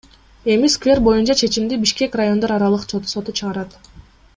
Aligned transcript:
Эми 0.53 0.69
сквер 0.75 1.01
боюнча 1.07 1.35
чечимди 1.41 1.79
Бишкек 1.83 2.17
райондор 2.19 2.51
аралык 2.57 2.83
соту 3.11 3.31
чыгарат. 3.37 3.71